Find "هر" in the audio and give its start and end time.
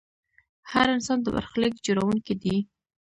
0.71-0.87